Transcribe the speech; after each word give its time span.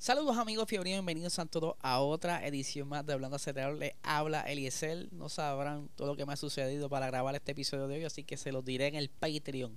Saludos 0.00 0.38
amigos 0.38 0.66
fiebre, 0.66 0.92
bienvenidos 0.92 1.38
a 1.38 1.44
todos 1.44 1.76
a 1.82 2.00
otra 2.00 2.46
edición 2.46 2.88
más 2.88 3.04
de 3.04 3.12
Hablando 3.12 3.36
Acelerado. 3.36 3.76
Le 3.76 3.96
habla 4.02 4.40
Eliezer. 4.40 5.12
No 5.12 5.28
sabrán 5.28 5.90
todo 5.94 6.08
lo 6.08 6.16
que 6.16 6.24
me 6.24 6.32
ha 6.32 6.36
sucedido 6.36 6.88
para 6.88 7.08
grabar 7.08 7.34
este 7.34 7.52
episodio 7.52 7.86
de 7.86 7.96
hoy, 7.96 8.04
así 8.04 8.24
que 8.24 8.38
se 8.38 8.50
los 8.50 8.64
diré 8.64 8.86
en 8.86 8.94
el 8.94 9.10
Patreon. 9.10 9.76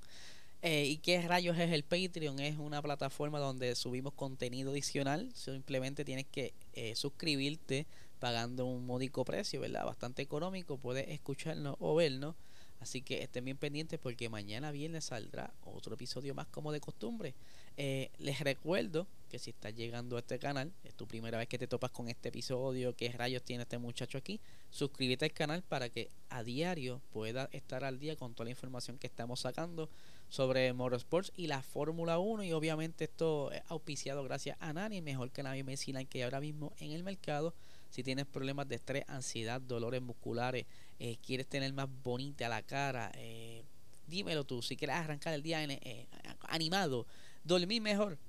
Eh, 0.62 0.86
¿Y 0.86 1.00
qué 1.00 1.22
rayos 1.23 1.58
es 1.59 1.73
el 1.73 1.84
Patreon? 1.84 2.40
Es 2.40 2.58
una 2.58 2.81
plataforma 2.81 3.38
donde 3.38 3.76
subimos 3.76 4.14
contenido 4.14 4.72
adicional. 4.72 5.30
Simplemente 5.36 6.05
tienes 6.05 6.26
que 6.31 6.53
eh, 6.72 6.95
suscribirte 6.95 7.86
pagando 8.20 8.66
un 8.66 8.86
módico 8.86 9.26
precio, 9.26 9.59
¿verdad? 9.59 9.84
Bastante 9.86 10.22
económico. 10.22 10.78
Puedes 10.78 11.09
escucharnos 11.09 11.76
o 11.81 11.95
vernos. 11.95 12.36
Así 12.80 13.02
que 13.02 13.23
estén 13.23 13.44
bien 13.44 13.58
pendientes 13.58 14.00
porque 14.00 14.30
mañana 14.30 14.72
viernes 14.72 15.03
saldrá 15.03 15.53
otro 15.66 15.95
episodio 15.95 16.34
más 16.34 16.48
como 16.48 16.72
de 16.72 16.80
costumbre. 16.80 17.34
Eh, 17.76 18.09
les 18.20 18.40
recuerdo 18.40 19.05
que 19.34 19.40
si 19.40 19.50
estás 19.50 19.73
llegando 19.73 20.16
a 20.16 20.20
este 20.20 20.38
canal, 20.38 20.72
es 20.84 20.94
tu 20.94 21.08
primera 21.08 21.40
vez 21.40 21.48
que 21.48 21.58
te 21.58 21.66
topas 21.66 21.90
con 21.90 22.08
este 22.08 22.30
episodio, 22.30 22.96
qué 22.96 23.12
rayos 23.12 23.42
tiene 23.42 23.64
este 23.64 23.80
muchacho 23.80 24.20
aquí, 24.20 24.39
suscríbete 24.70 25.26
al 25.26 25.34
canal 25.34 25.64
para 25.64 25.89
que 25.89 26.12
a 26.30 26.44
diario 26.44 27.02
pueda 27.12 27.50
estar 27.52 27.84
al 27.84 27.98
día 27.98 28.16
con 28.16 28.36
toda 28.36 28.45
la 28.45 28.52
información 28.52 29.00
que 29.00 29.08
estamos 29.08 29.39
sacando 29.39 29.89
sobre 30.30 30.72
Motorsports 30.72 31.34
y 31.36 31.48
la 31.48 31.64
Fórmula 31.64 32.20
1 32.20 32.44
y 32.44 32.54
obviamente 32.54 33.06
esto 33.06 33.52
es 33.52 33.64
auspiciado 33.70 34.23
gracias 34.23 34.56
a 34.59 34.72
Nani, 34.72 35.02
mejor 35.02 35.31
que 35.31 35.42
nadie 35.42 35.64
medicina 35.64 36.06
que 36.06 36.20
hay 36.20 36.23
ahora 36.26 36.39
mismo 36.39 36.72
en 36.78 36.92
el 36.92 37.04
mercado. 37.04 37.56
Si 37.89 38.04
tienes 38.04 38.28
problemas 38.28 38.67
de 38.67 38.76
estrés, 38.76 39.04
ansiedad, 39.08 39.59
dolores 39.59 40.04
musculares, 40.04 40.67
eh, 41.00 41.17
quieres 41.26 41.48
tener 41.48 41.73
más 41.73 41.89
bonita 42.04 42.48
la 42.50 42.61
cara, 42.61 43.11
eh, 43.16 43.64
dímelo 44.06 44.44
tú, 44.44 44.61
si 44.61 44.78
quieres 44.78 44.95
arrancar 44.95 45.34
el 45.34 45.42
día 45.42 45.64
eh, 45.64 46.08
animado, 46.50 47.08
dormir 47.44 47.81
mejor, 47.81 48.20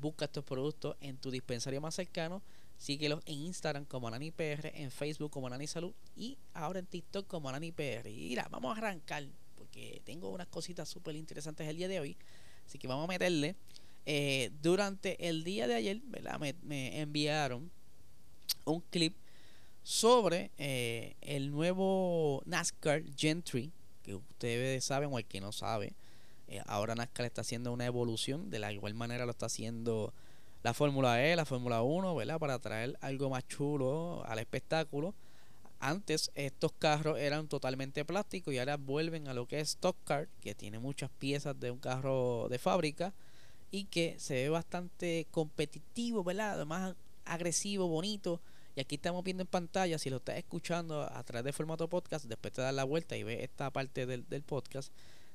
busca 0.00 0.24
estos 0.24 0.44
productos 0.44 0.96
en 1.00 1.16
tu 1.16 1.30
dispensario 1.30 1.80
más 1.80 1.94
cercano. 1.94 2.42
Síguelos 2.78 3.20
en 3.26 3.34
Instagram 3.34 3.84
como 3.84 4.08
AnaniPR, 4.08 4.72
en 4.74 4.90
Facebook 4.90 5.30
como 5.30 5.46
Anani 5.46 5.66
Salud 5.66 5.92
y 6.16 6.38
ahora 6.54 6.78
en 6.78 6.86
TikTok 6.86 7.26
como 7.26 7.48
AnaniPR. 7.48 8.08
Y 8.08 8.28
mira, 8.28 8.48
vamos 8.50 8.74
a 8.74 8.78
arrancar 8.78 9.26
porque 9.56 10.00
tengo 10.04 10.30
unas 10.30 10.46
cositas 10.46 10.88
súper 10.88 11.14
interesantes 11.16 11.68
el 11.68 11.76
día 11.76 11.88
de 11.88 12.00
hoy. 12.00 12.16
Así 12.66 12.78
que 12.78 12.88
vamos 12.88 13.04
a 13.04 13.08
meterle. 13.08 13.54
Eh, 14.06 14.50
durante 14.62 15.28
el 15.28 15.44
día 15.44 15.68
de 15.68 15.74
ayer, 15.74 16.00
¿verdad? 16.04 16.40
Me, 16.62 17.00
enviaron 17.00 17.70
un 18.64 18.80
clip 18.90 19.14
sobre 19.82 20.50
eh, 20.56 21.16
el 21.20 21.50
nuevo 21.50 22.42
NASCAR 22.46 23.02
Gentry, 23.14 23.70
que 24.02 24.14
ustedes 24.14 24.84
saben 24.84 25.10
o 25.12 25.18
el 25.18 25.26
que 25.26 25.40
no 25.40 25.52
sabe, 25.52 25.92
eh, 26.50 26.60
ahora 26.66 26.96
NASCAR 26.96 27.26
está 27.26 27.42
haciendo 27.42 27.72
una 27.72 27.86
evolución, 27.86 28.50
de 28.50 28.58
la 28.58 28.72
igual 28.72 28.94
manera 28.94 29.24
lo 29.24 29.30
está 29.30 29.46
haciendo 29.46 30.12
la 30.64 30.74
Fórmula 30.74 31.24
E, 31.24 31.36
la 31.36 31.44
Fórmula 31.44 31.82
1, 31.82 32.14
¿verdad? 32.16 32.40
Para 32.40 32.58
traer 32.58 32.98
algo 33.00 33.30
más 33.30 33.46
chulo 33.46 34.24
al 34.26 34.40
espectáculo. 34.40 35.14
Antes 35.78 36.32
estos 36.34 36.72
carros 36.72 37.20
eran 37.20 37.46
totalmente 37.46 38.04
plásticos 38.04 38.52
y 38.52 38.58
ahora 38.58 38.76
vuelven 38.76 39.28
a 39.28 39.32
lo 39.32 39.46
que 39.46 39.60
es 39.60 39.70
Stock 39.70 39.96
Car, 40.04 40.28
que 40.40 40.56
tiene 40.56 40.80
muchas 40.80 41.08
piezas 41.18 41.58
de 41.58 41.70
un 41.70 41.78
carro 41.78 42.48
de 42.50 42.58
fábrica 42.58 43.14
y 43.70 43.84
que 43.84 44.16
se 44.18 44.34
ve 44.34 44.48
bastante 44.48 45.28
competitivo, 45.30 46.24
¿verdad? 46.24 46.54
Además 46.54 46.96
agresivo, 47.24 47.86
bonito. 47.86 48.40
Y 48.74 48.80
aquí 48.80 48.96
estamos 48.96 49.22
viendo 49.22 49.42
en 49.42 49.46
pantalla, 49.46 49.98
si 49.98 50.10
lo 50.10 50.16
estás 50.16 50.36
escuchando 50.36 51.02
a 51.02 51.22
través 51.22 51.44
de 51.44 51.52
formato 51.52 51.88
podcast, 51.88 52.24
después 52.24 52.52
te 52.52 52.60
das 52.60 52.74
la 52.74 52.84
vuelta 52.84 53.16
y 53.16 53.22
ves 53.22 53.40
esta 53.40 53.70
parte 53.70 54.04
del, 54.04 54.28
del 54.28 54.42
podcast 54.42 54.92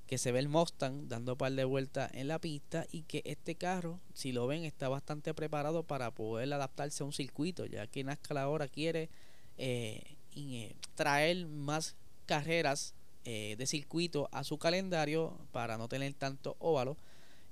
que 0.08 0.18
se 0.18 0.32
ve 0.32 0.40
el 0.40 0.50
Mustang 0.50 1.08
dando 1.08 1.38
par 1.38 1.52
de 1.54 1.64
vueltas 1.64 2.12
en 2.14 2.28
la 2.28 2.40
pista 2.40 2.86
y 2.92 3.04
que 3.04 3.22
este 3.26 3.56
carro, 3.56 4.00
si 4.14 4.32
lo 4.32 4.46
ven, 4.48 4.64
está 4.64 4.88
bastante 4.88 5.34
preparado 5.34 5.84
para 5.84 6.12
poder 6.12 6.54
adaptarse 6.54 7.04
a 7.04 7.06
un 7.06 7.14
circuito, 7.14 7.66
ya 7.66 7.88
que 7.88 8.04
NASCAR 8.04 8.38
ahora 8.38 8.68
quiere 8.68 9.10
eh, 9.58 10.18
eh, 10.36 10.76
traer 10.96 11.48
más 11.48 11.96
carreras 12.26 12.94
eh, 13.24 13.56
de 13.58 13.66
circuito 13.66 14.30
a 14.32 14.44
su 14.44 14.60
calendario 14.60 15.40
para 15.52 15.78
no 15.78 15.88
tener 15.88 16.14
tanto 16.14 16.56
óvalo 16.60 16.98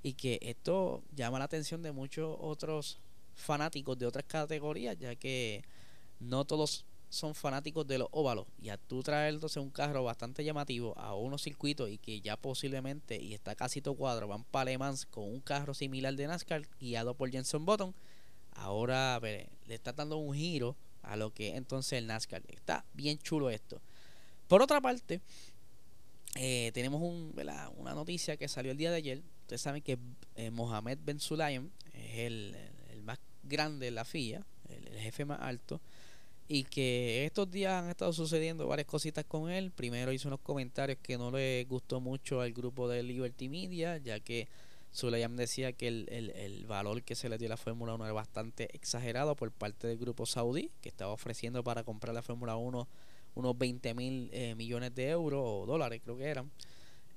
y 0.02 0.12
que 0.12 0.38
esto 0.42 1.02
llama 1.14 1.38
la 1.38 1.46
atención 1.46 1.82
de 1.82 1.90
muchos 1.90 2.36
otros 2.40 3.00
fanáticos 3.34 3.98
de 3.98 4.06
otras 4.06 4.24
categorías, 4.26 4.96
ya 4.96 5.16
que 5.16 5.64
no 6.20 6.44
todos 6.44 6.84
son 7.14 7.34
fanáticos 7.34 7.86
de 7.86 7.98
los 7.98 8.08
óvalos 8.10 8.46
y 8.60 8.68
a 8.68 8.76
tú 8.76 9.02
traer 9.02 9.34
entonces 9.34 9.56
un 9.56 9.70
carro 9.70 10.04
bastante 10.04 10.44
llamativo 10.44 10.96
a 10.98 11.14
unos 11.14 11.42
circuitos 11.42 11.90
y 11.90 11.98
que 11.98 12.20
ya 12.20 12.36
posiblemente 12.36 13.20
y 13.20 13.34
está 13.34 13.54
casi 13.54 13.80
todo 13.80 13.94
cuadro 13.94 14.28
van 14.28 14.44
para 14.44 14.70
Le 14.70 14.78
con 15.10 15.24
un 15.24 15.40
carro 15.40 15.74
similar 15.74 16.14
de 16.14 16.26
NASCAR 16.26 16.68
guiado 16.78 17.14
por 17.14 17.30
Jenson 17.30 17.64
Button 17.64 17.94
ahora 18.54 19.20
le 19.20 19.48
está 19.68 19.92
dando 19.92 20.16
un 20.16 20.34
giro 20.34 20.76
a 21.02 21.16
lo 21.16 21.32
que 21.32 21.56
entonces 21.56 21.98
el 21.98 22.06
NASCAR. 22.06 22.42
Está 22.48 22.84
bien 22.94 23.18
chulo 23.18 23.50
esto. 23.50 23.80
Por 24.48 24.62
otra 24.62 24.80
parte 24.80 25.20
eh, 26.36 26.70
tenemos 26.74 27.00
un, 27.02 27.34
una 27.76 27.94
noticia 27.94 28.36
que 28.36 28.48
salió 28.48 28.72
el 28.72 28.78
día 28.78 28.90
de 28.90 28.96
ayer. 28.96 29.22
Ustedes 29.42 29.60
saben 29.60 29.82
que 29.82 29.98
eh, 30.36 30.50
Mohamed 30.50 30.98
Ben 31.04 31.20
Sulayem 31.20 31.70
es 31.92 32.18
el, 32.18 32.56
más 33.02 33.18
grande 33.42 33.86
de 33.86 33.90
la 33.90 34.04
FIA 34.04 34.46
el 34.70 34.98
jefe 34.98 35.26
más 35.26 35.38
alto 35.42 35.78
y 36.46 36.64
que 36.64 37.24
estos 37.24 37.50
días 37.50 37.82
han 37.82 37.90
estado 37.90 38.12
sucediendo 38.12 38.66
varias 38.66 38.86
cositas 38.86 39.24
con 39.24 39.50
él. 39.50 39.70
Primero 39.70 40.12
hizo 40.12 40.28
unos 40.28 40.40
comentarios 40.40 40.98
que 41.02 41.16
no 41.16 41.30
le 41.30 41.64
gustó 41.64 42.00
mucho 42.00 42.40
al 42.40 42.52
grupo 42.52 42.88
de 42.88 43.02
Liberty 43.02 43.48
Media, 43.48 43.96
ya 43.98 44.20
que 44.20 44.48
Sulayam 44.92 45.36
decía 45.36 45.72
que 45.72 45.88
el, 45.88 46.08
el, 46.08 46.66
valor 46.66 47.02
que 47.02 47.14
se 47.14 47.28
le 47.28 47.38
dio 47.38 47.48
a 47.48 47.50
la 47.50 47.56
Fórmula 47.56 47.94
1 47.94 48.04
era 48.04 48.12
bastante 48.12 48.68
exagerado 48.74 49.34
por 49.34 49.50
parte 49.50 49.86
del 49.88 49.98
grupo 49.98 50.26
saudí, 50.26 50.70
que 50.82 50.88
estaba 50.88 51.12
ofreciendo 51.12 51.64
para 51.64 51.82
comprar 51.82 52.14
la 52.14 52.22
Fórmula 52.22 52.56
1 52.56 52.86
unos 53.36 53.58
20 53.58 53.94
mil 53.94 54.30
eh, 54.32 54.54
millones 54.54 54.94
de 54.94 55.08
euros 55.08 55.42
o 55.44 55.66
dólares, 55.66 56.00
creo 56.04 56.16
que 56.16 56.24
eran, 56.24 56.52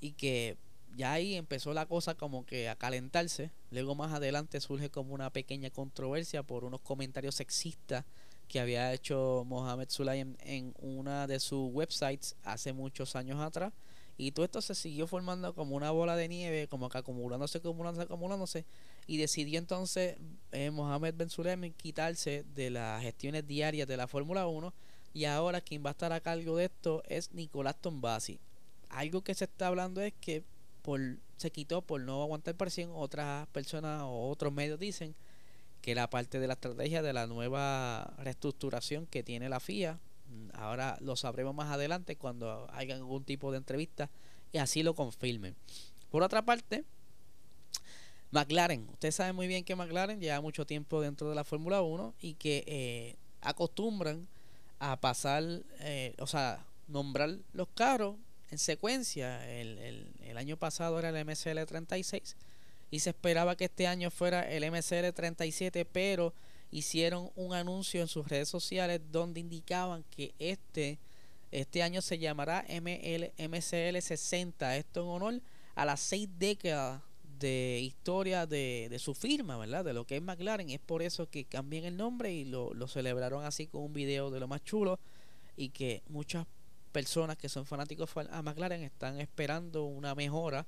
y 0.01 0.13
que 0.13 0.57
ya 0.95 1.13
ahí 1.13 1.35
empezó 1.35 1.73
la 1.73 1.85
cosa 1.85 2.15
como 2.15 2.45
que 2.45 2.69
a 2.69 2.75
calentarse. 2.75 3.51
Luego 3.69 3.93
más 3.93 4.11
adelante 4.13 4.59
surge 4.59 4.89
como 4.89 5.13
una 5.13 5.29
pequeña 5.29 5.69
controversia 5.69 6.41
por 6.41 6.63
unos 6.63 6.81
comentarios 6.81 7.35
sexistas 7.35 8.05
que 8.47 8.59
había 8.59 8.93
hecho 8.93 9.43
Mohamed 9.45 9.89
Sulayem 9.89 10.35
en 10.39 10.73
una 10.79 11.27
de 11.27 11.39
sus 11.39 11.71
websites 11.71 12.35
hace 12.43 12.73
muchos 12.73 13.15
años 13.15 13.39
atrás. 13.39 13.73
Y 14.17 14.31
todo 14.31 14.45
esto 14.45 14.61
se 14.61 14.73
siguió 14.73 15.05
formando 15.05 15.53
como 15.53 15.75
una 15.75 15.91
bola 15.91 16.15
de 16.15 16.27
nieve, 16.27 16.67
como 16.67 16.89
que 16.89 16.97
acumulándose, 16.97 17.59
acumulándose, 17.59 18.05
acumulándose. 18.05 18.65
Y 19.05 19.17
decidió 19.17 19.59
entonces 19.59 20.17
eh, 20.51 20.71
Mohamed 20.71 21.13
Ben 21.15 21.29
Sulayem 21.29 21.71
quitarse 21.73 22.43
de 22.55 22.71
las 22.71 23.01
gestiones 23.03 23.45
diarias 23.45 23.87
de 23.87 23.95
la 23.95 24.07
Fórmula 24.07 24.47
1. 24.47 24.73
Y 25.13 25.25
ahora 25.25 25.61
quien 25.61 25.85
va 25.85 25.91
a 25.91 25.91
estar 25.91 26.13
a 26.13 26.19
cargo 26.19 26.57
de 26.57 26.65
esto 26.65 27.03
es 27.07 27.31
Nicolás 27.33 27.75
Tombasi. 27.79 28.39
Algo 28.89 29.23
que 29.23 29.35
se 29.35 29.45
está 29.45 29.67
hablando 29.67 30.01
es 30.01 30.13
que 30.19 30.43
por, 30.81 30.99
se 31.37 31.51
quitó 31.51 31.81
por 31.83 32.01
no 32.01 32.23
aguantar 32.23 32.55
presión. 32.55 32.91
Otras 32.95 33.47
personas 33.49 34.01
o 34.03 34.29
otros 34.29 34.51
medios 34.51 34.79
dicen 34.79 35.15
que 35.87 35.91
era 35.91 36.09
parte 36.09 36.41
de 36.41 36.47
la 36.47 36.55
estrategia 36.55 37.01
de 37.01 37.13
la 37.13 37.27
nueva 37.27 38.13
reestructuración 38.17 39.05
que 39.05 39.23
tiene 39.23 39.47
la 39.47 39.61
FIA. 39.61 39.97
Ahora 40.51 40.97
lo 40.99 41.15
sabremos 41.15 41.55
más 41.55 41.71
adelante 41.71 42.17
cuando 42.17 42.67
haya 42.73 42.95
algún 42.95 43.23
tipo 43.23 43.53
de 43.53 43.59
entrevista 43.59 44.09
y 44.51 44.57
así 44.57 44.83
lo 44.83 44.95
confirmen. 44.95 45.55
Por 46.11 46.23
otra 46.23 46.41
parte, 46.41 46.83
McLaren, 48.31 48.89
usted 48.89 49.11
sabe 49.11 49.31
muy 49.31 49.47
bien 49.47 49.63
que 49.63 49.77
McLaren 49.77 50.19
lleva 50.19 50.41
mucho 50.41 50.65
tiempo 50.65 50.99
dentro 50.99 51.29
de 51.29 51.35
la 51.35 51.45
Fórmula 51.45 51.81
1 51.81 52.15
y 52.19 52.33
que 52.33 52.65
eh, 52.67 53.15
acostumbran 53.39 54.27
a 54.79 54.99
pasar, 54.99 55.41
eh, 55.79 56.15
o 56.19 56.27
sea, 56.27 56.65
nombrar 56.89 57.29
los 57.53 57.69
carros 57.69 58.17
en 58.51 58.57
secuencia. 58.57 59.49
El, 59.57 59.77
el, 59.77 60.11
el 60.19 60.37
año 60.37 60.57
pasado 60.57 60.99
era 60.99 61.17
el 61.17 61.25
MCL 61.25 61.63
36 61.65 62.35
y 62.89 62.99
se 62.99 63.09
esperaba 63.09 63.55
que 63.55 63.65
este 63.65 63.87
año 63.87 64.09
fuera 64.11 64.49
el 64.49 64.69
MCL 64.69 65.13
37, 65.13 65.85
pero 65.85 66.33
hicieron 66.71 67.31
un 67.35 67.53
anuncio 67.53 68.01
en 68.01 68.07
sus 68.07 68.27
redes 68.27 68.49
sociales 68.49 69.01
donde 69.11 69.39
indicaban 69.39 70.03
que 70.15 70.33
este, 70.39 70.99
este 71.51 71.83
año 71.83 72.01
se 72.01 72.17
llamará 72.17 72.65
ML, 72.69 73.31
MCL 73.37 73.99
60, 74.01 74.77
esto 74.77 75.01
en 75.01 75.07
honor 75.07 75.41
a 75.75 75.85
las 75.85 75.99
seis 75.99 76.27
décadas 76.37 77.01
de 77.39 77.79
historia 77.81 78.47
de, 78.47 78.87
de, 78.89 78.99
su 78.99 79.13
firma, 79.13 79.57
¿verdad? 79.57 79.85
De 79.85 79.93
lo 79.93 80.05
que 80.05 80.15
es 80.15 80.21
McLaren. 80.21 80.71
Es 80.71 80.79
por 80.79 81.03
eso 81.03 81.29
que 81.29 81.45
cambian 81.45 81.85
el 81.85 81.95
nombre 81.95 82.33
y 82.33 82.45
lo, 82.45 82.73
lo 82.73 82.87
celebraron 82.87 83.45
así 83.45 83.67
con 83.67 83.83
un 83.83 83.93
video 83.93 84.31
de 84.31 84.39
lo 84.39 84.47
más 84.47 84.63
chulo 84.63 84.99
y 85.55 85.69
que 85.69 86.01
muchas 86.09 86.47
personas 86.91 87.37
que 87.37 87.47
son 87.47 87.65
fanáticos 87.65 88.09
a 88.31 88.41
McLaren 88.41 88.81
están 88.81 89.19
esperando 89.19 89.83
una 89.83 90.15
mejora 90.15 90.65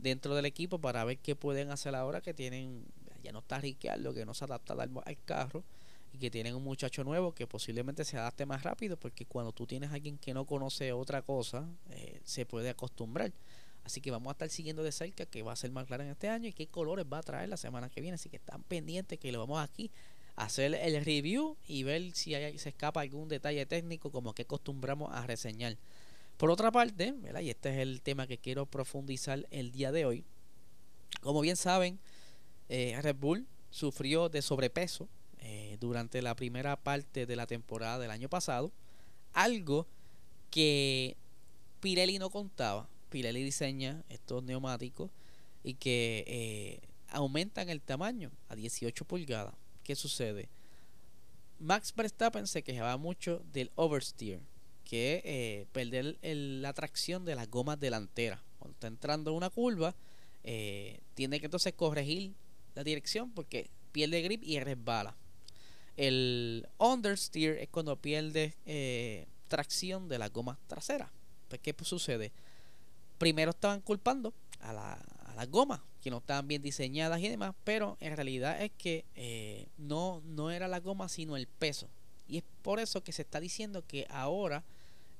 dentro 0.00 0.34
del 0.34 0.46
equipo 0.46 0.78
para 0.78 1.04
ver 1.04 1.18
qué 1.18 1.36
pueden 1.36 1.70
hacer 1.70 1.94
ahora 1.94 2.20
que 2.20 2.34
tienen, 2.34 2.84
ya 3.22 3.32
no 3.32 3.40
está 3.40 3.60
Ricciardo, 3.60 4.14
que 4.14 4.24
no 4.24 4.34
se 4.34 4.44
adapta 4.44 4.74
al, 4.74 5.18
carro 5.24 5.64
y 6.12 6.18
que 6.18 6.30
tienen 6.30 6.54
un 6.54 6.64
muchacho 6.64 7.04
nuevo 7.04 7.34
que 7.34 7.46
posiblemente 7.46 8.04
se 8.04 8.16
adapte 8.16 8.46
más 8.46 8.62
rápido 8.62 8.96
porque 8.96 9.26
cuando 9.26 9.52
tú 9.52 9.66
tienes 9.66 9.90
a 9.90 9.94
alguien 9.94 10.18
que 10.18 10.32
no 10.34 10.46
conoce 10.46 10.92
otra 10.92 11.22
cosa, 11.22 11.68
eh, 11.90 12.20
se 12.24 12.46
puede 12.46 12.70
acostumbrar. 12.70 13.32
Así 13.84 14.00
que 14.00 14.10
vamos 14.10 14.28
a 14.28 14.32
estar 14.32 14.50
siguiendo 14.50 14.82
de 14.82 14.92
cerca 14.92 15.24
qué 15.24 15.42
va 15.42 15.52
a 15.52 15.56
ser 15.56 15.70
McLaren 15.70 16.08
este 16.08 16.28
año 16.28 16.48
y 16.48 16.52
qué 16.52 16.66
colores 16.66 17.06
va 17.10 17.18
a 17.18 17.22
traer 17.22 17.48
la 17.48 17.56
semana 17.56 17.88
que 17.88 18.00
viene. 18.00 18.16
Así 18.16 18.28
que 18.28 18.36
están 18.36 18.62
pendientes 18.62 19.18
que 19.18 19.32
lo 19.32 19.38
vamos 19.38 19.60
aquí 19.60 19.90
a 20.36 20.44
hacer 20.44 20.74
el 20.74 21.04
review 21.04 21.56
y 21.66 21.84
ver 21.84 22.14
si 22.14 22.34
hay, 22.34 22.58
se 22.58 22.68
escapa 22.68 23.00
algún 23.00 23.28
detalle 23.28 23.64
técnico 23.66 24.12
como 24.12 24.34
que 24.34 24.42
acostumbramos 24.42 25.10
a 25.12 25.26
reseñar. 25.26 25.78
Por 26.38 26.52
otra 26.52 26.70
parte, 26.70 27.14
y 27.42 27.50
este 27.50 27.70
es 27.70 27.78
el 27.78 28.00
tema 28.00 28.28
que 28.28 28.38
quiero 28.38 28.64
profundizar 28.64 29.46
el 29.50 29.72
día 29.72 29.90
de 29.90 30.06
hoy, 30.06 30.24
como 31.20 31.40
bien 31.40 31.56
saben, 31.56 31.98
eh, 32.68 32.96
Red 33.02 33.16
Bull 33.16 33.46
sufrió 33.70 34.28
de 34.28 34.40
sobrepeso 34.40 35.08
eh, 35.40 35.76
durante 35.80 36.22
la 36.22 36.36
primera 36.36 36.76
parte 36.76 37.26
de 37.26 37.34
la 37.34 37.48
temporada 37.48 37.98
del 37.98 38.12
año 38.12 38.28
pasado, 38.28 38.72
algo 39.32 39.88
que 40.50 41.16
Pirelli 41.80 42.20
no 42.20 42.30
contaba. 42.30 42.88
Pirelli 43.10 43.42
diseña 43.42 44.04
estos 44.08 44.44
neumáticos 44.44 45.10
y 45.64 45.74
que 45.74 46.24
eh, 46.28 46.88
aumentan 47.08 47.68
el 47.68 47.80
tamaño 47.80 48.30
a 48.48 48.54
18 48.54 49.04
pulgadas. 49.04 49.54
¿Qué 49.82 49.96
sucede? 49.96 50.48
Max 51.58 51.92
Verstappen 51.96 52.46
se 52.46 52.62
quejaba 52.62 52.96
mucho 52.96 53.42
del 53.52 53.72
oversteer, 53.74 54.40
que 54.88 55.22
eh, 55.24 55.66
perder 55.72 56.16
la 56.22 56.72
tracción 56.72 57.24
de 57.24 57.36
las 57.36 57.48
gomas 57.48 57.78
delanteras. 57.78 58.40
Cuando 58.58 58.72
está 58.72 58.88
entrando 58.88 59.32
una 59.34 59.50
curva, 59.50 59.94
eh, 60.42 61.00
tiene 61.14 61.38
que 61.38 61.46
entonces 61.46 61.74
corregir 61.74 62.32
la 62.74 62.82
dirección 62.82 63.30
porque 63.30 63.70
pierde 63.92 64.22
grip 64.22 64.42
y 64.42 64.58
resbala. 64.58 65.14
El 65.96 66.66
understeer 66.78 67.58
es 67.58 67.68
cuando 67.68 67.94
pierde 68.00 68.54
tracción 69.46 70.08
de 70.08 70.18
las 70.18 70.32
gomas 70.32 70.58
traseras. 70.66 71.10
Pues, 71.48 71.60
¿Qué 71.60 71.74
sucede? 71.82 72.32
primero 73.18 73.50
estaban 73.50 73.80
culpando 73.80 74.32
a, 74.60 74.72
la, 74.72 74.98
las 75.36 75.50
gomas, 75.50 75.80
que 76.00 76.10
no 76.10 76.18
estaban 76.18 76.48
bien 76.48 76.62
diseñadas 76.62 77.20
y 77.20 77.28
demás, 77.28 77.54
pero 77.64 77.96
en 78.00 78.16
realidad 78.16 78.62
es 78.62 78.70
que 78.78 79.04
eh, 79.14 79.68
no, 79.76 80.22
no 80.24 80.50
era 80.50 80.68
la 80.68 80.80
goma, 80.80 81.08
sino 81.08 81.36
el 81.36 81.46
peso. 81.46 81.88
Y 82.26 82.38
es 82.38 82.44
por 82.62 82.80
eso 82.80 83.02
que 83.02 83.12
se 83.12 83.22
está 83.22 83.40
diciendo 83.40 83.84
que 83.86 84.06
ahora 84.10 84.64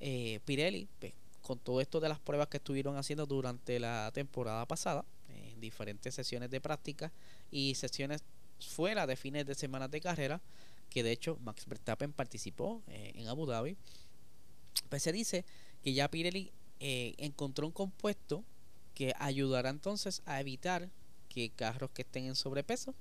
eh, 0.01 0.41
Pirelli, 0.45 0.89
pues, 0.99 1.13
con 1.43 1.59
todo 1.59 1.81
esto 1.81 2.01
de 2.01 2.09
las 2.09 2.19
pruebas 2.19 2.49
que 2.49 2.59
estuvieron 2.59 2.97
haciendo 2.97 3.27
durante 3.27 3.81
la 3.81 4.11
temporada 4.13 4.67
pasada, 4.67 5.05
en 5.29 5.61
diferentes 5.61 6.15
sesiones 6.15 6.51
de 6.51 6.61
práctica 6.61 7.13
y 7.51 7.75
sesiones 7.75 8.23
fuera 8.61 9.07
de 9.07 9.17
fines 9.17 9.47
de 9.47 9.55
semana 9.55 9.89
de 9.89 10.01
carrera, 10.01 10.41
que 10.91 11.03
de 11.03 11.13
hecho 11.13 11.39
Max 11.43 11.67
Verstappen 11.67 12.13
participó 12.13 12.83
eh, 12.89 13.13
en 13.15 13.29
Abu 13.29 13.47
Dhabi, 13.47 13.77
pues 14.89 15.03
se 15.03 15.13
dice 15.13 15.45
que 15.83 15.93
ya 15.93 16.11
Pirelli 16.11 16.53
eh, 16.81 17.15
encontró 17.19 17.67
un 17.67 17.73
compuesto 17.73 18.45
que 18.95 19.13
ayudará 19.19 19.71
entonces 19.71 20.23
a 20.27 20.41
evitar 20.41 20.89
que 21.29 21.51
carros 21.51 21.91
que 21.91 22.03
estén 22.03 22.25
en 22.25 22.35
sobrepeso 22.37 22.95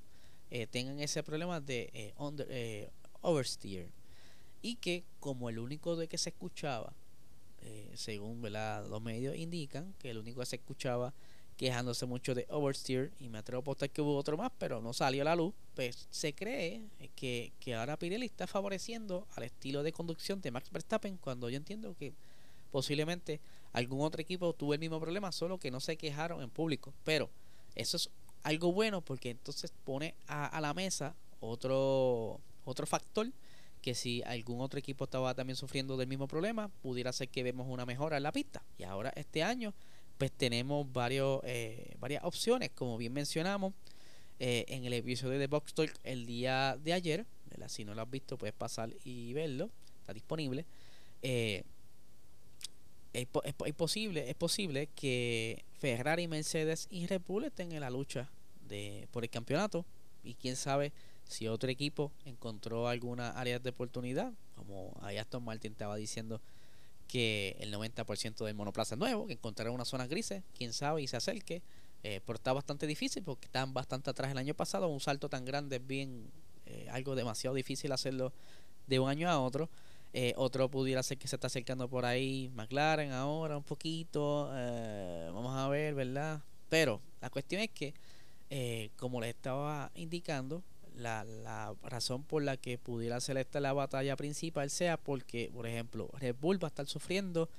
eh, 0.49 0.67
tengan 0.67 0.99
ese 0.99 1.23
problema 1.23 1.59
de 1.59 1.89
eh, 1.93 2.89
oversteer 3.21 3.89
y 4.67 4.75
que 4.75 5.03
como 5.19 5.49
el 5.49 5.59
único 5.59 5.95
de 5.95 6.07
que 6.07 6.17
se 6.17 6.29
escuchaba 6.29 6.93
según 7.95 8.41
los 8.41 9.01
medios 9.01 9.35
indican 9.35 9.93
que 9.99 10.11
el 10.11 10.19
único 10.19 10.39
que 10.39 10.45
se 10.45 10.55
escuchaba 10.55 11.13
quejándose 11.57 12.05
mucho 12.05 12.33
de 12.33 12.45
oversteer 12.49 13.11
y 13.19 13.27
me 13.27 13.39
atrevo 13.39 13.59
a 13.59 13.61
apostar 13.61 13.89
que 13.89 14.01
hubo 14.01 14.15
otro 14.15 14.37
más 14.37 14.51
pero 14.57 14.81
no 14.81 14.93
salió 14.93 15.23
a 15.23 15.25
la 15.25 15.35
luz 15.35 15.53
pues 15.75 16.07
se 16.09 16.33
cree 16.33 16.83
que, 17.15 17.51
que 17.59 17.75
ahora 17.75 17.97
Pirelli 17.97 18.25
está 18.25 18.47
favoreciendo 18.47 19.27
al 19.35 19.43
estilo 19.43 19.83
de 19.83 19.91
conducción 19.91 20.39
de 20.41 20.51
Max 20.51 20.69
Verstappen 20.71 21.17
cuando 21.17 21.49
yo 21.49 21.57
entiendo 21.57 21.95
que 21.95 22.13
posiblemente 22.71 23.39
algún 23.73 24.01
otro 24.01 24.21
equipo 24.21 24.53
tuvo 24.53 24.73
el 24.73 24.79
mismo 24.79 24.99
problema, 24.99 25.31
solo 25.31 25.57
que 25.57 25.71
no 25.71 25.79
se 25.79 25.97
quejaron 25.97 26.41
en 26.41 26.49
público. 26.49 26.93
Pero 27.03 27.29
eso 27.75 27.97
es 27.97 28.09
algo 28.43 28.71
bueno 28.71 29.01
porque 29.01 29.31
entonces 29.31 29.71
pone 29.83 30.15
a, 30.27 30.59
la 30.61 30.73
mesa 30.73 31.15
otro, 31.39 32.39
otro 32.65 32.85
factor 32.87 33.31
que 33.87 33.95
si 33.95 34.21
algún 34.23 34.59
otro 34.59 34.77
equipo 34.77 35.05
estaba 35.05 35.33
también 35.33 35.55
sufriendo 35.55 35.95
del 35.95 36.09
mismo 36.09 36.27
problema, 36.27 36.67
pudiera 36.67 37.13
ser 37.13 37.29
que 37.29 37.41
vemos 37.41 37.67
una 37.69 37.85
mejora 37.85 38.17
en 38.17 38.23
la 38.23 38.33
pista. 38.33 38.61
Y 38.77 38.83
ahora 38.83 39.13
este 39.15 39.43
año, 39.43 39.73
pues 40.17 40.29
tenemos 40.29 40.91
varios, 40.91 41.39
eh, 41.45 41.95
varias 41.97 42.25
opciones, 42.25 42.69
como 42.71 42.97
bien 42.97 43.13
mencionamos 43.13 43.73
eh, 44.41 44.65
en 44.67 44.83
el 44.83 44.91
episodio 44.91 45.39
de 45.39 45.47
Box 45.47 45.73
Talk 45.73 45.93
el 46.03 46.25
día 46.25 46.77
de 46.83 46.91
ayer. 46.91 47.25
Si 47.67 47.85
no 47.85 47.95
lo 47.95 48.01
has 48.01 48.11
visto, 48.11 48.37
puedes 48.37 48.53
pasar 48.53 48.93
y 49.05 49.31
verlo, 49.31 49.69
está 50.01 50.11
disponible. 50.11 50.65
Eh, 51.21 51.63
es, 53.13 53.25
posible, 53.73 54.29
es 54.29 54.35
posible 54.35 54.89
que 54.95 55.63
Ferrari, 55.79 56.27
Mercedes 56.27 56.87
y 56.89 57.07
Red 57.07 57.21
Bull 57.25 57.45
estén 57.45 57.71
en 57.71 57.79
la 57.79 57.89
lucha 57.89 58.29
de, 58.67 59.07
por 59.11 59.23
el 59.23 59.29
campeonato. 59.29 59.85
Y 60.25 60.33
quién 60.33 60.57
sabe 60.57 60.91
si 61.27 61.47
otro 61.47 61.69
equipo 61.69 62.11
encontró 62.25 62.87
alguna 62.87 63.31
área 63.31 63.59
de 63.59 63.69
oportunidad, 63.69 64.33
como 64.55 64.97
Aston 65.01 65.43
Martin 65.43 65.71
estaba 65.71 65.95
diciendo 65.95 66.41
que 67.07 67.55
el 67.59 67.73
90% 67.73 68.45
del 68.45 68.55
monoplaza 68.55 68.95
es 68.95 68.99
nuevo, 68.99 69.27
que 69.27 69.33
encontraron 69.33 69.75
una 69.75 69.85
zona 69.85 70.07
grises, 70.07 70.43
quién 70.57 70.73
sabe 70.73 71.01
y 71.01 71.07
se 71.07 71.17
acerque. 71.17 71.61
Eh, 72.03 72.21
pero 72.25 72.37
está 72.37 72.53
bastante 72.53 72.85
difícil 72.85 73.23
porque 73.23 73.45
están 73.45 73.73
bastante 73.73 74.09
atrás 74.09 74.31
el 74.31 74.37
año 74.37 74.53
pasado. 74.53 74.87
Un 74.87 74.99
salto 74.99 75.29
tan 75.29 75.45
grande 75.45 75.77
es 75.77 75.87
bien 75.87 76.29
eh, 76.65 76.87
algo 76.91 77.15
demasiado 77.15 77.55
difícil 77.55 77.91
hacerlo 77.91 78.33
de 78.87 78.99
un 78.99 79.09
año 79.09 79.29
a 79.29 79.39
otro. 79.39 79.69
Eh, 80.13 80.33
otro 80.37 80.69
pudiera 80.69 81.03
ser 81.03 81.17
que 81.17 81.27
se 81.27 81.35
está 81.35 81.47
acercando 81.47 81.87
por 81.87 82.05
ahí 82.05 82.49
McLaren 82.55 83.11
ahora 83.11 83.57
un 83.57 83.63
poquito. 83.63 84.49
Eh, 84.53 85.29
vamos 85.33 85.55
a 85.55 85.67
ver, 85.67 85.93
¿verdad? 85.93 86.41
Pero 86.69 87.01
la 87.21 87.29
cuestión 87.29 87.61
es 87.61 87.69
que, 87.69 87.93
eh, 88.49 88.89
como 88.97 89.21
les 89.21 89.29
estaba 89.29 89.91
indicando, 89.95 90.63
la, 90.97 91.23
la, 91.23 91.73
razón 91.83 92.23
por 92.23 92.43
la 92.43 92.57
que 92.57 92.77
pudiera 92.77 93.19
ser 93.19 93.37
esta 93.37 93.59
la 93.59 93.73
batalla 93.73 94.15
principal 94.15 94.69
sea 94.69 94.97
porque, 94.97 95.49
por 95.53 95.67
ejemplo, 95.67 96.09
Red 96.19 96.35
Bull 96.39 96.61
va 96.61 96.67
a 96.67 96.69
estar 96.69 96.87
sufriendo 96.87 97.49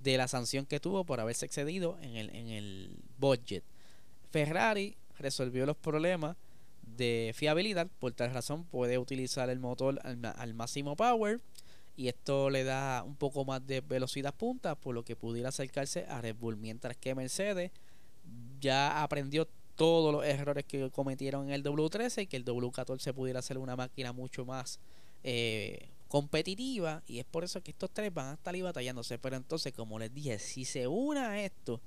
de 0.00 0.16
la 0.16 0.28
sanción 0.28 0.66
que 0.66 0.80
tuvo 0.80 1.04
por 1.04 1.20
haberse 1.20 1.46
excedido 1.46 1.98
en 2.00 2.16
el, 2.16 2.30
en 2.34 2.48
el 2.48 3.00
budget. 3.18 3.64
Ferrari 4.30 4.96
resolvió 5.18 5.66
los 5.66 5.76
problemas 5.76 6.36
de 6.82 7.32
fiabilidad, 7.34 7.88
por 7.98 8.12
tal 8.12 8.32
razón 8.32 8.64
puede 8.64 8.98
utilizar 8.98 9.50
el 9.50 9.58
motor 9.58 10.00
al, 10.04 10.24
al 10.24 10.54
máximo 10.54 10.96
power 10.96 11.40
y 11.96 12.08
esto 12.08 12.48
le 12.48 12.62
da 12.62 13.02
un 13.02 13.16
poco 13.16 13.44
más 13.44 13.66
de 13.66 13.80
velocidad 13.80 14.32
punta, 14.32 14.76
por 14.76 14.94
lo 14.94 15.04
que 15.04 15.16
pudiera 15.16 15.48
acercarse 15.48 16.06
a 16.06 16.20
Red 16.20 16.36
Bull, 16.36 16.56
mientras 16.56 16.96
que 16.96 17.14
Mercedes 17.14 17.72
ya 18.60 19.02
aprendió 19.02 19.48
todos 19.78 20.12
los 20.12 20.24
errores 20.24 20.64
que 20.66 20.90
cometieron 20.90 21.46
en 21.46 21.52
el 21.52 21.62
W13 21.62 22.24
y 22.24 22.26
que 22.26 22.36
el 22.36 22.44
W14 22.44 23.14
pudiera 23.14 23.40
ser 23.40 23.58
una 23.58 23.76
máquina 23.76 24.12
mucho 24.12 24.44
más 24.44 24.80
eh, 25.22 25.88
competitiva 26.08 27.02
y 27.06 27.20
es 27.20 27.24
por 27.24 27.44
eso 27.44 27.62
que 27.62 27.70
estos 27.70 27.90
tres 27.90 28.12
van 28.12 28.26
a 28.26 28.32
estar 28.34 28.54
ahí 28.54 28.60
batallándose 28.60 29.18
pero 29.18 29.36
entonces 29.36 29.72
como 29.72 29.98
les 29.98 30.12
dije 30.12 30.38
si 30.40 30.64
se 30.64 30.88
una 30.88 31.30
a 31.30 31.40
esto 31.42 31.80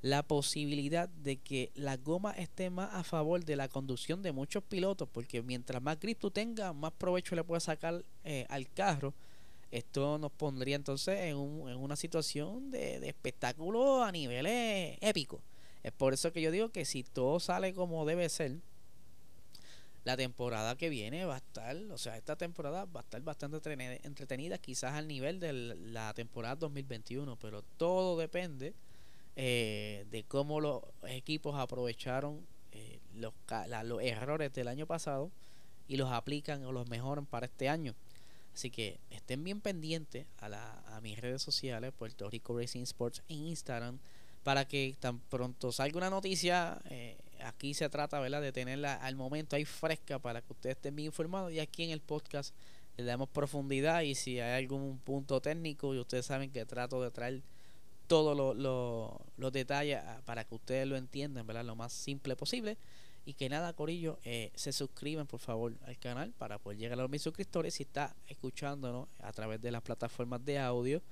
la 0.00 0.22
posibilidad 0.22 1.08
de 1.08 1.38
que 1.38 1.72
la 1.74 1.96
goma 1.96 2.30
esté 2.30 2.70
más 2.70 2.94
a 2.94 3.02
favor 3.02 3.44
de 3.44 3.56
la 3.56 3.68
conducción 3.68 4.22
de 4.22 4.30
muchos 4.30 4.62
pilotos 4.62 5.08
porque 5.12 5.42
mientras 5.42 5.82
más 5.82 5.98
grip 5.98 6.20
tú 6.20 6.30
tengas 6.30 6.72
más 6.72 6.92
provecho 6.92 7.34
le 7.34 7.42
puedes 7.42 7.64
sacar 7.64 8.04
eh, 8.24 8.46
al 8.48 8.70
carro 8.70 9.12
esto 9.70 10.18
nos 10.18 10.32
pondría 10.32 10.76
entonces 10.76 11.18
en, 11.20 11.36
un, 11.36 11.68
en 11.68 11.76
una 11.76 11.96
situación 11.96 12.70
de, 12.70 13.06
espectáculo 13.06 14.02
a 14.02 14.10
niveles 14.10 14.96
épicos. 15.00 15.40
Es 15.82 15.92
por 15.92 16.12
eso 16.12 16.32
que 16.32 16.42
yo 16.42 16.50
digo 16.50 16.70
que 16.70 16.84
si 16.84 17.04
todo 17.04 17.40
sale 17.40 17.72
como 17.74 18.04
debe 18.04 18.28
ser, 18.28 18.58
la 20.04 20.16
temporada 20.16 20.76
que 20.76 20.88
viene 20.88 21.24
va 21.24 21.34
a 21.34 21.38
estar, 21.38 21.76
o 21.90 21.98
sea, 21.98 22.16
esta 22.16 22.36
temporada 22.36 22.86
va 22.86 23.00
a 23.00 23.02
estar 23.02 23.20
bastante 23.20 23.58
entretenida, 24.02 24.56
quizás 24.58 24.94
al 24.94 25.06
nivel 25.06 25.38
de 25.38 25.52
la 25.52 26.14
temporada 26.14 26.56
2021, 26.56 27.36
pero 27.36 27.62
todo 27.76 28.18
depende 28.18 28.74
eh, 29.36 30.06
de 30.10 30.24
cómo 30.24 30.60
los 30.60 30.82
equipos 31.08 31.56
aprovecharon 31.56 32.46
eh, 32.72 33.00
los, 33.14 33.34
los 33.84 34.02
errores 34.02 34.52
del 34.54 34.68
año 34.68 34.86
pasado 34.86 35.30
y 35.88 35.96
los 35.96 36.10
aplican 36.10 36.64
o 36.64 36.72
los 36.72 36.88
mejoran 36.88 37.26
para 37.26 37.46
este 37.46 37.68
año. 37.68 37.94
Así 38.54 38.70
que 38.70 38.98
estén 39.10 39.44
bien 39.44 39.60
pendientes 39.60 40.26
a, 40.38 40.48
la, 40.48 40.80
a 40.96 41.00
mis 41.00 41.20
redes 41.20 41.42
sociales, 41.42 41.92
Puerto 41.96 42.28
Rico 42.30 42.58
Racing 42.58 42.82
Sports 42.82 43.22
en 43.28 43.46
Instagram, 43.46 43.98
para 44.42 44.66
que 44.66 44.96
tan 44.98 45.18
pronto 45.20 45.72
salga 45.72 45.98
una 45.98 46.10
noticia, 46.10 46.80
eh, 46.90 47.18
aquí 47.44 47.74
se 47.74 47.88
trata 47.88 48.20
¿verdad? 48.20 48.40
de 48.42 48.52
tenerla 48.52 48.94
al 48.94 49.16
momento 49.16 49.56
ahí 49.56 49.64
fresca 49.64 50.18
para 50.18 50.42
que 50.42 50.52
ustedes 50.52 50.76
estén 50.76 50.96
bien 50.96 51.06
informados 51.06 51.52
y 51.52 51.60
aquí 51.60 51.84
en 51.84 51.90
el 51.90 52.00
podcast 52.00 52.54
le 52.96 53.04
damos 53.04 53.28
profundidad 53.28 54.02
y 54.02 54.14
si 54.14 54.40
hay 54.40 54.64
algún 54.64 54.98
punto 54.98 55.40
técnico 55.40 55.94
y 55.94 55.98
ustedes 55.98 56.26
saben 56.26 56.50
que 56.50 56.66
trato 56.66 57.02
de 57.02 57.10
traer 57.10 57.42
todos 58.06 58.56
los 59.36 59.52
detalles 59.52 60.00
ah, 60.04 60.20
para 60.24 60.44
que 60.44 60.54
ustedes 60.54 60.86
lo 60.86 60.96
entiendan 60.96 61.46
¿verdad? 61.46 61.64
lo 61.64 61.76
más 61.76 61.92
simple 61.92 62.34
posible 62.34 62.76
y 63.24 63.34
que 63.34 63.48
nada 63.48 63.74
Corillo 63.74 64.18
eh, 64.24 64.50
se 64.54 64.72
suscriban 64.72 65.26
por 65.26 65.38
favor 65.38 65.74
al 65.84 65.98
canal 65.98 66.32
para 66.38 66.58
poder 66.58 66.78
llegar 66.78 66.98
a 66.98 67.02
los 67.02 67.10
mil 67.10 67.20
suscriptores 67.20 67.74
si 67.74 67.82
está 67.82 68.16
escuchándonos 68.26 69.08
a 69.20 69.32
través 69.32 69.60
de 69.60 69.70
las 69.70 69.82
plataformas 69.82 70.44
de 70.44 70.58
audio 70.58 71.02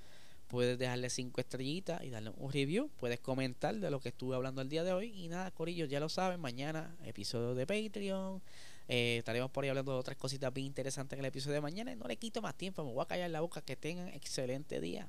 puedes 0.48 0.78
dejarle 0.78 1.10
cinco 1.10 1.40
estrellitas 1.40 2.02
y 2.02 2.10
darle 2.10 2.30
un 2.36 2.52
review. 2.52 2.90
Puedes 2.98 3.20
comentar 3.20 3.74
de 3.74 3.90
lo 3.90 4.00
que 4.00 4.10
estuve 4.10 4.36
hablando 4.36 4.62
el 4.62 4.68
día 4.68 4.84
de 4.84 4.92
hoy. 4.92 5.12
Y 5.14 5.28
nada, 5.28 5.50
Corillo, 5.50 5.86
ya 5.86 6.00
lo 6.00 6.08
saben, 6.08 6.40
mañana 6.40 6.96
episodio 7.04 7.54
de 7.54 7.66
Patreon. 7.66 8.42
Eh, 8.88 9.16
estaremos 9.18 9.50
por 9.50 9.64
ahí 9.64 9.70
hablando 9.70 9.92
de 9.92 9.98
otras 9.98 10.16
cositas 10.16 10.52
bien 10.54 10.66
interesantes 10.66 11.18
en 11.18 11.24
el 11.24 11.28
episodio 11.28 11.54
de 11.54 11.60
mañana. 11.60 11.92
Y 11.92 11.96
no 11.96 12.06
le 12.06 12.16
quito 12.16 12.40
más 12.42 12.54
tiempo, 12.54 12.84
me 12.84 12.92
voy 12.92 13.02
a 13.02 13.06
callar 13.06 13.30
la 13.30 13.40
boca. 13.40 13.60
Que 13.60 13.76
tengan 13.76 14.08
excelente 14.08 14.80
día. 14.80 15.08